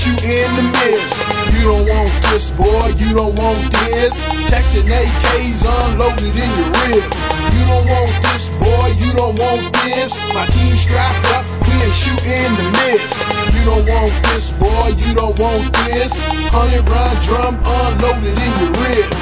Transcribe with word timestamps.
shooting 0.00 0.48
the 0.56 0.64
miss. 0.80 1.12
You 1.60 1.68
don't 1.68 1.84
want 1.84 2.08
this, 2.32 2.48
boy, 2.56 2.88
you 2.96 3.12
don't 3.12 3.36
want 3.36 3.60
this. 3.68 4.16
Texan 4.48 4.88
AKs 4.88 5.60
unloaded 5.68 6.32
in 6.32 6.50
your 6.56 6.72
ribs. 6.88 7.16
You 7.52 7.62
don't 7.68 7.84
want 7.84 8.14
this, 8.24 8.48
boy, 8.56 8.88
you 8.96 9.12
don't 9.12 9.36
want 9.36 9.60
this. 9.84 10.16
My 10.32 10.48
team 10.56 10.72
strapped 10.72 11.28
up, 11.36 11.44
we 11.68 11.76
ain't 11.84 11.92
shooting 11.92 12.52
the 12.56 12.66
miss. 12.80 13.12
You 13.52 13.62
don't 13.68 13.84
want 13.84 14.14
this, 14.32 14.56
boy, 14.56 14.88
you 14.96 15.12
don't 15.12 15.36
want 15.36 15.68
this. 15.84 16.16
Hundred 16.48 16.88
round 16.88 17.20
drum 17.20 17.54
unloaded 17.60 18.40
in 18.40 18.52
your 18.56 18.72
ribs. 18.80 19.16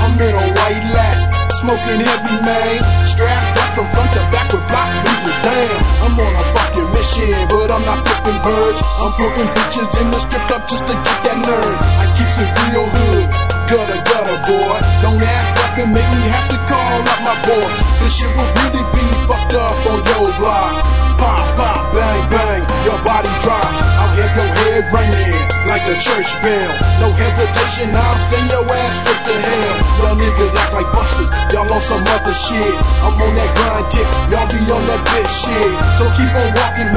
I'm 0.00 0.16
in 0.16 0.32
a 0.32 0.46
white 0.56 0.84
lat, 0.96 1.28
smoking 1.60 2.00
heavy, 2.00 2.36
man. 2.40 2.80
Strapped 3.04 3.60
up 3.60 3.70
from 3.76 3.86
front 3.92 4.10
to 4.16 4.21
I'm 9.02 9.10
flipping 9.18 9.50
bitches 9.58 9.90
in 9.98 10.14
the 10.14 10.20
strip 10.22 10.46
club 10.46 10.62
just 10.70 10.86
to 10.86 10.94
get 10.94 11.18
that 11.26 11.38
nerd. 11.42 11.74
I 11.98 12.06
keeps 12.14 12.38
it 12.38 12.46
real 12.54 12.86
hood, 12.86 13.26
gutter 13.66 13.98
gutter 14.06 14.38
boy. 14.46 14.78
Don't 15.02 15.18
act 15.18 15.58
up 15.58 15.74
and 15.74 15.90
make 15.90 16.06
me 16.06 16.22
have 16.30 16.46
to 16.54 16.58
call 16.70 17.02
up 17.02 17.20
my 17.26 17.34
boys. 17.42 17.80
This 17.98 18.14
shit 18.14 18.30
will 18.38 18.46
really 18.62 18.86
be 18.94 19.02
fucked 19.26 19.58
up 19.58 19.74
on 19.90 20.06
your 20.06 20.30
block. 20.38 20.86
Pop, 21.18 21.42
pop, 21.58 21.82
bang, 21.90 22.22
bang, 22.30 22.62
your 22.86 22.94
body 23.02 23.30
drops. 23.42 23.82
I'll 23.98 24.14
have 24.22 24.34
your 24.38 24.50
head 24.54 24.86
ringing 24.94 25.34
like 25.66 25.82
a 25.90 25.96
church 25.98 26.30
bell. 26.38 26.70
No 27.02 27.10
hesitation, 27.10 27.90
I'll 27.90 28.20
send 28.30 28.46
your 28.54 28.62
ass 28.70 29.02
straight 29.02 29.18
to 29.18 29.34
hell. 29.34 29.76
Y'all 29.98 30.14
niggas 30.14 30.54
act 30.62 30.78
like 30.78 30.88
busters, 30.94 31.30
y'all 31.50 31.66
on 31.66 31.82
some 31.82 32.06
other 32.06 32.34
shit. 32.34 32.76
I'm 33.02 33.18
on 33.18 33.32
that 33.34 33.50
grind 33.58 33.86
tip, 33.90 34.06
y'all 34.30 34.46
be 34.46 34.62
on 34.70 34.84
that 34.86 35.02
bitch 35.10 35.32
shit. 35.32 35.72
So 35.98 36.06
keep 36.14 36.30
on 36.30 36.50
walking, 36.54 36.91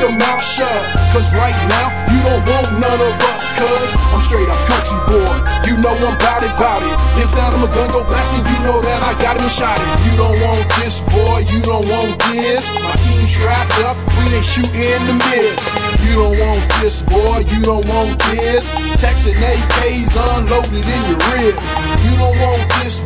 your 0.00 0.12
mouth 0.12 0.44
shut. 0.44 0.80
Cause 1.12 1.28
right 1.36 1.56
now, 1.68 1.88
you 2.12 2.18
don't 2.28 2.44
want 2.44 2.68
none 2.76 3.00
of 3.00 3.14
us, 3.32 3.48
cuz 3.56 3.88
I'm 4.12 4.20
straight 4.20 4.48
up 4.48 4.60
country 4.68 5.00
boy. 5.08 5.34
You 5.66 5.74
know 5.80 5.94
I'm 5.96 6.16
bout 6.20 6.42
it, 6.44 6.52
bout 6.60 6.82
it. 6.82 6.94
If 7.22 7.30
sound 7.32 7.56
of 7.56 7.64
a 7.64 7.70
gun 7.72 7.88
go 7.90 8.04
blasting, 8.04 8.44
you 8.44 8.58
know 8.68 8.78
that 8.84 9.00
I 9.02 9.16
got 9.18 9.40
him 9.40 9.48
shot 9.48 9.76
it. 9.80 9.88
You 10.06 10.12
don't 10.20 10.38
want 10.44 10.64
this, 10.78 11.00
boy, 11.08 11.42
you 11.48 11.58
don't 11.64 11.86
want 11.88 12.14
this. 12.28 12.68
My 12.84 12.94
team 13.06 13.24
strapped 13.26 13.78
up, 13.88 13.96
we 14.18 14.36
ain't 14.36 14.44
shooting 14.44 15.02
the 15.08 15.16
miss. 15.32 15.58
You 16.04 16.12
don't 16.22 16.36
want 16.38 16.62
this, 16.78 17.02
boy, 17.02 17.42
you 17.48 17.60
don't 17.64 17.86
want 17.88 18.20
this. 18.30 18.70
Texan 19.00 19.34
AKs 19.34 20.14
unloaded 20.14 20.84
in 20.84 21.02
your 21.08 21.20
ribs. 21.34 21.62
You 22.04 22.12
don't 22.20 22.36
want 22.44 22.62
this, 22.78 23.00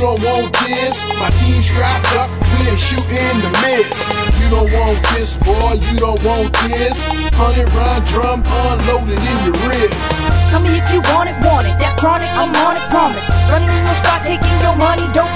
don't 0.00 0.22
want 0.24 0.48
this. 0.64 0.96
My 1.20 1.28
team 1.36 1.60
strapped 1.60 2.08
up, 2.16 2.32
we 2.56 2.72
ain't 2.72 2.80
shooting 2.80 3.36
the 3.44 3.52
miss. 3.60 3.92
You 4.40 4.48
don't 4.48 4.70
want 4.72 4.96
this, 5.12 5.36
boy, 5.36 5.76
you 5.76 5.94
don't 6.00 6.20
want 6.24 6.48
this. 6.64 6.96
Hundred 7.36 7.68
round 7.76 8.04
drum 8.08 8.40
unloaded 8.40 9.20
in 9.20 9.38
your 9.44 9.56
ribs. 9.68 9.96
Tell 10.48 10.64
me 10.64 10.72
if 10.72 10.88
you 10.90 11.04
want 11.12 11.28
it, 11.28 11.36
want 11.44 11.68
it. 11.68 11.76
That 11.78 12.00
chronic, 12.00 12.32
I'm 12.40 12.48
on 12.48 12.80
it, 12.80 12.84
promise. 12.88 13.28
Running 13.52 13.68
in 13.68 13.84
your 13.84 13.98
spot, 14.00 14.24
taking 14.24 14.56
your 14.64 14.76
money, 14.80 15.04
dope 15.12 15.30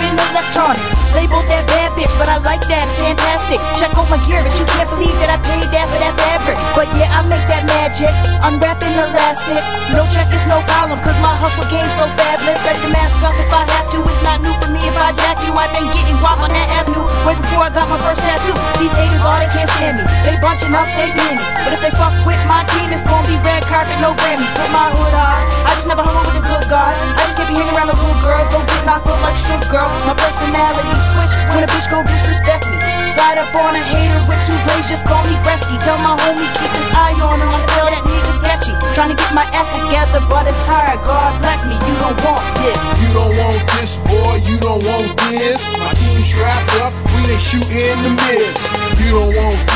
magic. 7.94 8.14
Unwrapping 8.42 8.90
elastics. 8.90 9.70
No 9.94 10.02
check, 10.10 10.26
it's 10.34 10.46
no 10.50 10.58
problem, 10.66 10.98
cause 11.00 11.18
my 11.22 11.30
hustle 11.38 11.64
game 11.70 11.86
so 11.94 12.10
fabulous. 12.18 12.58
Ready 12.66 12.82
to 12.82 12.90
mask 12.90 13.22
up 13.22 13.34
if 13.38 13.50
I 13.54 13.62
have 13.70 13.86
to. 13.94 14.02
It's 14.10 14.20
not 14.26 14.42
new 14.42 14.52
for 14.58 14.70
me 14.74 14.82
if 14.82 14.98
I 14.98 15.14
jack 15.14 15.38
you. 15.46 15.54
I've 15.54 15.70
been 15.72 15.86
getting 15.94 16.18
guap 16.18 16.42
on 16.42 16.50
that 16.50 16.68
avenue 16.82 17.06
way 17.22 17.38
before 17.38 17.64
I 17.64 17.70
got 17.70 17.88
my 17.88 17.98
first 18.02 18.20
tattoo. 18.20 18.56
These 18.82 18.92
haters, 18.92 19.22
all 19.22 19.38
they 19.38 19.48
can't 19.54 19.70
stand 19.78 20.02
me. 20.02 20.04
They 20.26 20.34
bunching 20.42 20.74
up, 20.74 20.90
they 20.98 21.08
panties. 21.14 21.46
But 21.62 21.72
if 21.78 21.80
they 21.80 21.94
fuck 21.94 22.14
with 22.26 22.42
my 22.50 22.66
team, 22.74 22.90
it's 22.90 23.06
gonna 23.06 23.26
be 23.30 23.38
red 23.46 23.62
carpet, 23.70 23.96
no 24.02 24.12
Grammys. 24.18 24.50
Put 24.58 24.70
my 24.74 24.90
hood 24.90 25.14
on. 25.14 25.40
I 25.64 25.70
just 25.78 25.88
never 25.88 26.02
hung 26.02 26.18
with 26.18 26.34
the 26.34 26.44
good 26.44 26.66
guys. 26.68 26.98
I 26.98 27.22
just 27.30 27.38
can't 27.38 27.48
be 27.48 27.56
hanging 27.56 27.72
around 27.72 27.88
the 27.94 27.98
good 27.98 28.18
girls. 28.26 28.48
Don't 28.50 28.66
get 28.66 28.82
knocked 28.84 29.08
up 29.08 29.20
like 29.22 29.38
shit, 29.38 29.62
girl. 29.70 29.88
My 30.04 30.18
personality 30.18 30.98
switch 31.14 31.34
when 31.54 31.62
a 31.64 31.68
bitch 31.70 31.88
go 31.88 32.02
disrespect 32.02 32.68
me. 32.68 32.83
Slide 33.14 33.38
up 33.38 33.54
on 33.54 33.78
a 33.78 33.78
hater 33.78 34.18
with 34.26 34.42
two 34.42 34.58
blades, 34.66 34.90
just 34.90 35.06
call 35.06 35.22
me 35.30 35.38
Bresky. 35.46 35.78
Tell 35.86 35.94
my 36.02 36.18
homie 36.18 36.50
keep 36.58 36.66
his 36.74 36.90
eye 36.98 37.14
on 37.22 37.38
him. 37.38 37.46
I 37.46 37.62
tell 37.70 37.86
that 37.86 38.02
nigga 38.10 38.32
sketchy. 38.42 38.74
Trying 38.90 39.14
to 39.14 39.18
get 39.18 39.30
my 39.30 39.46
act 39.54 39.70
together, 39.78 40.18
but 40.26 40.50
it's 40.50 40.66
hard. 40.66 40.98
God 41.06 41.38
bless 41.38 41.62
me, 41.62 41.78
you 41.78 41.94
don't 42.02 42.18
want 42.26 42.42
this. 42.58 42.82
You 42.98 43.14
don't 43.14 43.34
want 43.38 43.62
this, 43.78 44.02
boy, 44.02 44.42
you 44.42 44.58
don't 44.58 44.82
want 44.82 45.14
this. 45.30 45.62
My 45.78 45.94
team 45.94 46.26
strapped 46.26 46.74
up, 46.82 46.90
we 47.14 47.30
ain't 47.30 47.38
shooting 47.38 48.02
the 48.02 48.18
miss. 48.18 48.73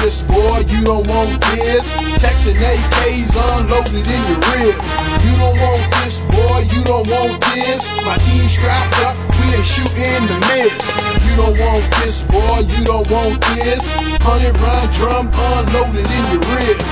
This, 0.08 0.24
boy, 0.24 0.64
you 0.72 0.80
don't 0.88 1.04
want 1.04 1.36
this. 1.52 1.92
Texan 2.16 2.56
AKs 2.56 3.36
unloaded 3.36 4.08
in 4.08 4.22
your 4.24 4.40
ribs. 4.56 4.88
You 5.20 5.36
don't 5.36 5.60
want 5.60 5.84
this, 6.00 6.24
boy, 6.32 6.64
you 6.64 6.80
don't 6.88 7.04
want 7.12 7.36
this. 7.52 7.84
My 8.08 8.16
team 8.24 8.48
strapped 8.48 8.96
up, 9.04 9.20
we 9.36 9.52
ain't 9.52 9.68
shooting 9.68 10.24
the 10.32 10.40
miss. 10.48 10.80
You 11.28 11.36
don't 11.36 11.52
want 11.60 11.84
this, 12.00 12.24
boy, 12.24 12.64
you 12.64 12.80
don't 12.88 13.04
want 13.12 13.36
this. 13.52 13.84
Hundred 14.24 14.56
round 14.56 14.88
drum 14.96 15.28
unloaded 15.28 16.08
in 16.08 16.24
your 16.32 16.40
ribs. 16.56 16.88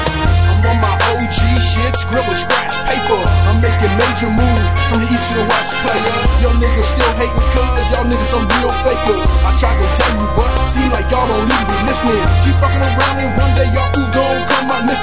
I'm 0.52 0.68
on 0.68 0.76
my 0.84 0.92
OG 1.16 1.40
shit, 1.72 1.96
scribble, 1.96 2.36
scratch 2.36 2.76
paper. 2.84 3.16
I'm 3.48 3.64
making 3.64 3.96
major 3.96 4.28
moves 4.28 4.68
from 4.92 5.00
the 5.00 5.08
east 5.08 5.32
to 5.32 5.40
the 5.40 5.46
west 5.48 5.72
player. 5.80 6.35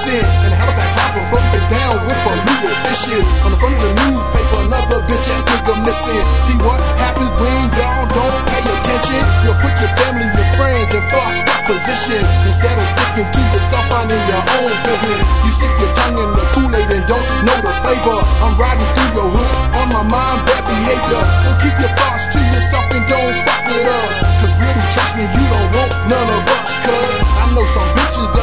Missing. 0.03 0.27
And 0.43 0.51
Halifax 0.59 0.91
hopper, 0.99 1.23
broke 1.31 1.47
it 1.55 1.65
down 1.71 1.95
with 2.03 2.19
polluted 2.27 2.75
fishing. 2.87 3.23
On 3.47 3.49
the 3.51 3.59
front 3.59 3.75
of 3.75 3.81
the 3.87 3.91
newspaper, 4.03 4.59
another 4.67 4.99
bitch 5.07 5.27
ass 5.31 5.43
nigga 5.47 5.75
missing. 5.87 6.23
See 6.43 6.57
what 6.59 6.79
happens 6.99 7.31
when 7.39 7.71
y'all 7.79 8.07
don't 8.11 8.39
pay 8.51 8.63
attention? 8.63 9.23
You'll 9.47 9.59
put 9.63 9.71
your 9.79 9.91
family, 9.95 10.27
your 10.35 10.47
friends 10.59 10.91
in 10.91 11.03
fuck 11.07 11.31
up 11.55 11.61
position. 11.63 12.19
Instead 12.43 12.75
of 12.75 12.87
sticking 12.91 13.27
to 13.31 13.41
yourself, 13.55 13.85
finding 13.87 14.19
your 14.27 14.43
own 14.59 14.71
business. 14.83 15.21
You 15.47 15.51
stick 15.55 15.73
your 15.79 15.91
tongue 15.95 16.19
in 16.19 16.29
the 16.35 16.43
Kool-Aid 16.51 16.89
and 16.91 17.05
don't 17.07 17.27
know 17.47 17.57
the 17.63 17.73
flavor. 17.79 18.19
I'm 18.43 18.53
riding 18.59 18.89
through 18.99 19.23
your 19.23 19.29
hood 19.31 19.51
on 19.79 19.87
my 19.87 20.03
mind, 20.03 20.39
bad 20.43 20.63
behavior. 20.67 21.23
So 21.47 21.49
keep 21.63 21.75
your 21.79 21.93
thoughts 21.95 22.27
to 22.35 22.39
yourself 22.43 22.85
and 22.91 23.07
don't 23.07 23.35
fuck 23.47 23.63
with 23.71 23.87
us. 23.87 24.15
Cause 24.43 24.53
really, 24.59 24.85
trust 24.91 25.15
me, 25.15 25.23
you 25.23 25.43
don't 25.47 25.69
want 25.71 25.91
none 26.11 26.27
of 26.27 26.43
us. 26.59 26.71
Cause 26.83 27.15
I 27.39 27.43
know 27.55 27.63
some 27.63 27.87
bitches 27.95 28.27
that'll 28.35 28.42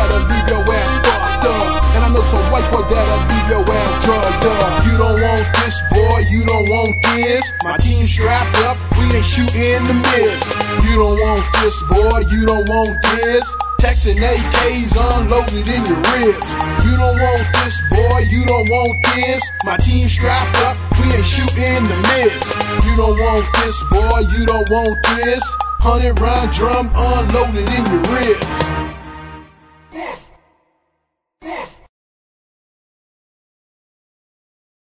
some 2.30 2.46
white 2.54 2.66
boy 2.70 2.86
that'll 2.86 3.26
leave 3.26 3.48
your 3.50 3.66
ass 3.66 3.92
drugged 4.06 4.46
up. 4.46 4.86
You 4.86 4.94
don't 5.02 5.18
want 5.18 5.46
this, 5.58 5.82
boy, 5.90 6.22
you 6.30 6.46
don't 6.46 6.62
want 6.70 6.94
this. 7.10 7.42
My 7.66 7.74
team 7.82 8.06
strapped 8.06 8.54
up, 8.70 8.78
we 8.94 9.10
ain't 9.10 9.26
shooting 9.26 9.82
the 9.90 9.98
miss. 9.98 10.54
You 10.86 10.94
don't 10.94 11.18
want 11.18 11.42
this, 11.58 11.82
boy, 11.90 12.22
you 12.30 12.46
don't 12.46 12.62
want 12.70 12.94
this. 13.18 13.42
Texan 13.82 14.14
AKs 14.14 14.94
unloaded 14.94 15.66
in 15.66 15.82
your 15.90 15.98
ribs. 16.14 16.48
You 16.86 16.94
don't 17.02 17.18
want 17.18 17.46
this, 17.66 17.82
boy, 17.90 18.22
you 18.30 18.46
don't 18.46 18.68
want 18.70 18.94
this. 19.10 19.42
My 19.66 19.76
team 19.82 20.06
strapped 20.06 20.54
up, 20.70 20.78
we 21.02 21.10
ain't 21.10 21.26
shooting 21.26 21.82
the 21.90 21.98
miss. 22.14 22.54
You 22.86 22.94
don't 22.94 23.18
want 23.18 23.46
this, 23.58 23.82
boy, 23.90 24.22
you 24.38 24.46
don't 24.46 24.70
want 24.70 24.96
this. 25.18 25.42
Hundred 25.82 26.14
round 26.22 26.54
drum 26.54 26.86
unloaded 26.94 27.66
in 27.66 27.82
your 27.90 28.04
ribs. 28.14 28.90